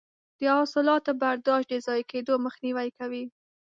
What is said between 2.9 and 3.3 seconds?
کوي.